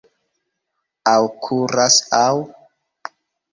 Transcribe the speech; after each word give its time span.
Aŭ 1.11 1.19
kuras, 1.45 2.01
aŭ... 2.23 2.35